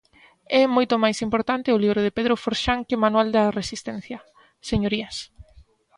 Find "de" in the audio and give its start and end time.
2.03-2.15, 3.35-3.41